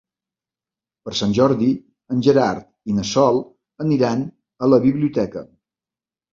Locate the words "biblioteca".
4.91-5.49